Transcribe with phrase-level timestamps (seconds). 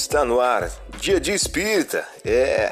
[0.00, 0.70] Está no ar,
[1.00, 2.06] Dia de Espírita.
[2.24, 2.70] É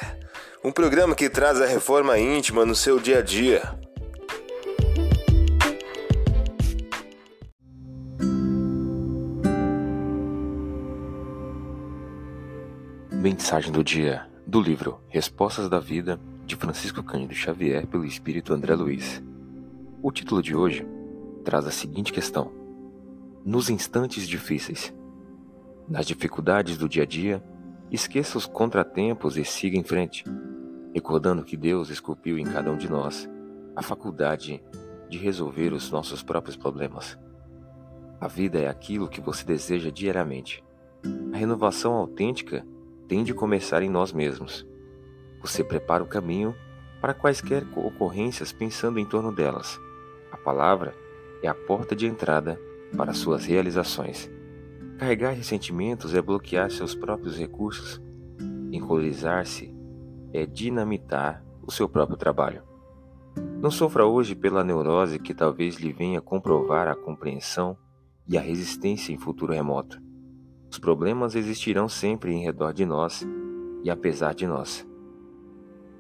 [0.63, 3.63] um programa que traz a reforma íntima no seu dia a dia.
[13.11, 18.77] Mensagem do dia do livro Respostas da Vida de Francisco Cândido Xavier pelo Espírito André
[18.77, 19.21] Luiz.
[20.01, 20.87] O título de hoje
[21.45, 22.53] traz a seguinte questão:
[23.45, 24.95] Nos instantes difíceis,
[25.89, 27.43] nas dificuldades do dia a dia,
[27.91, 30.25] esqueça os contratempos e siga em frente,
[30.93, 33.29] recordando que Deus esculpiu em cada um de nós
[33.75, 34.63] a faculdade
[35.09, 37.19] de resolver os nossos próprios problemas.
[38.21, 40.65] A vida é aquilo que você deseja diariamente.
[41.33, 42.67] A renovação autêntica
[43.07, 44.67] tem de começar em nós mesmos.
[45.41, 46.55] Você prepara o caminho
[47.01, 49.79] para quaisquer ocorrências pensando em torno delas.
[50.33, 50.95] A palavra
[51.43, 52.59] é a porta de entrada
[52.97, 54.31] para suas realizações.
[54.99, 58.01] Carregar ressentimentos é bloquear seus próprios recursos.
[58.73, 59.75] Encolerizar-se
[60.33, 62.63] é dinamitar o seu próprio trabalho.
[63.61, 67.77] Não sofra hoje pela neurose que talvez lhe venha comprovar a compreensão
[68.27, 70.01] e a resistência em futuro remoto.
[70.71, 73.23] Os problemas existirão sempre em redor de nós
[73.85, 74.87] e apesar de nós.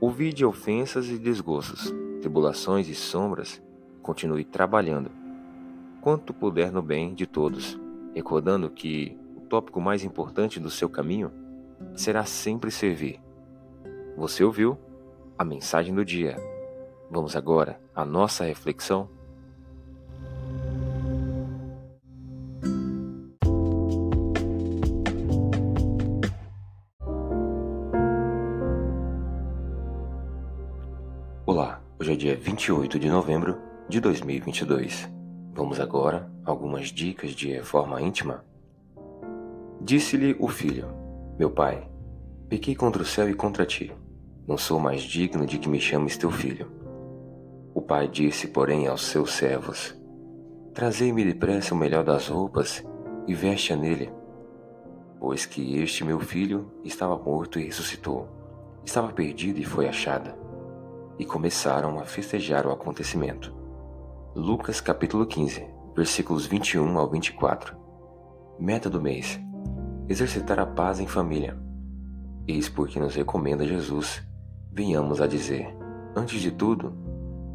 [0.00, 3.62] Ouvide ofensas e desgostos, tribulações e sombras,
[4.00, 5.10] continue trabalhando,
[6.00, 7.78] quanto puder no bem de todos
[8.16, 11.30] recordando que o tópico mais importante do seu caminho
[11.94, 13.20] será sempre servir.
[14.16, 14.78] Você ouviu
[15.36, 16.34] a mensagem do dia.
[17.10, 19.06] Vamos agora à nossa reflexão.
[31.44, 33.58] Olá, hoje é dia 28 de novembro
[33.90, 35.15] de 2022.
[35.56, 38.44] Vamos agora algumas dicas de reforma íntima.
[39.80, 40.86] Disse-lhe o filho:
[41.38, 41.88] Meu pai,
[42.46, 43.90] pequei contra o céu e contra ti.
[44.46, 46.70] Não sou mais digno de que me chames teu filho.
[47.74, 49.98] O pai disse, porém, aos seus servos:
[50.74, 52.84] Trazei-me depressa o melhor das roupas
[53.26, 54.12] e veste-a nele.
[55.18, 58.28] Pois que este meu filho estava morto e ressuscitou,
[58.84, 60.34] estava perdido e foi achado.
[61.18, 63.65] E começaram a festejar o acontecimento.
[64.36, 65.66] Lucas capítulo 15,
[65.96, 67.74] versículos 21 ao 24.
[68.60, 69.40] Meta do mês:
[70.10, 71.58] exercitar a paz em família.
[72.46, 74.22] Eis porque nos recomenda Jesus.
[74.70, 75.74] Venhamos a dizer,
[76.14, 76.92] antes de tudo,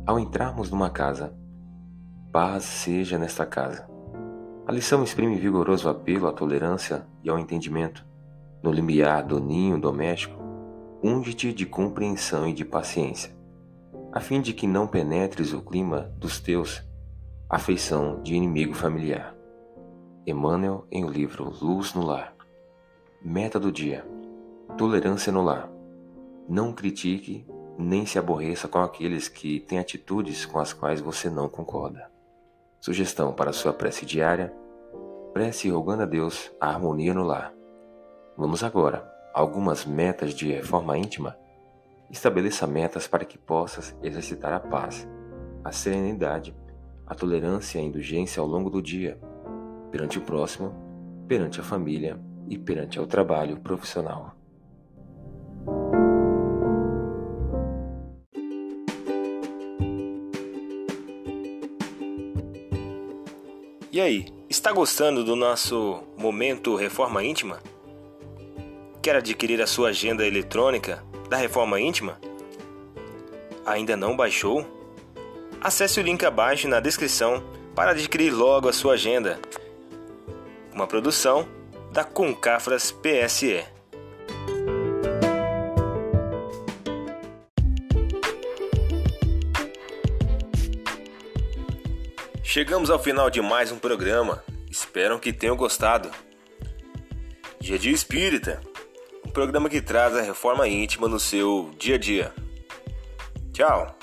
[0.08, 1.38] ao entrarmos numa casa,
[2.32, 3.88] paz seja nesta casa.
[4.66, 8.04] A lição exprime vigoroso apelo à tolerância e ao entendimento.
[8.64, 10.42] No limiar do ninho doméstico,
[11.04, 13.40] unge-te de compreensão e de paciência
[14.14, 16.84] a fim de que não penetres o clima dos teus
[17.50, 19.36] afeição de inimigo familiar.
[20.28, 22.36] Emmanuel em o livro Luz no Lar.
[23.24, 24.06] Meta do dia:
[24.78, 25.70] tolerância no lar.
[26.48, 27.46] Não critique
[27.78, 32.12] nem se aborreça com aqueles que têm atitudes com as quais você não concorda.
[32.82, 34.54] Sugestão para sua prece diária:
[35.34, 37.54] prece rogando a Deus a harmonia no lar.
[38.38, 41.38] Vamos agora a algumas metas de reforma íntima
[42.12, 45.08] Estabeleça metas para que possas exercitar a paz,
[45.64, 46.54] a serenidade,
[47.08, 49.18] a tolerância e a indulgência ao longo do dia,
[49.90, 50.76] perante o próximo,
[51.26, 52.20] perante a família
[52.50, 54.36] e perante o trabalho profissional.
[63.90, 67.60] E aí, está gostando do nosso momento Reforma Íntima?
[69.02, 72.20] Quer adquirir a sua agenda eletrônica da Reforma Íntima?
[73.66, 74.66] Ainda não baixou?
[75.62, 77.42] Acesse o link abaixo na descrição
[77.74, 79.40] para adquirir logo a sua agenda.
[80.74, 81.48] Uma produção
[81.90, 83.64] da Concafras PSE.
[92.44, 94.44] Chegamos ao final de mais um programa.
[94.70, 96.12] Espero que tenham gostado.
[97.62, 98.71] Dia de Espírita
[99.32, 102.34] um programa que traz a reforma íntima no seu dia a dia.
[103.54, 103.96] Tchau!